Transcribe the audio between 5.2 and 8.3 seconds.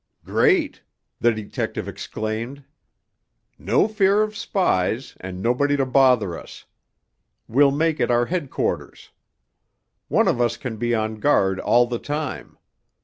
nobody to bother us. We'll make it our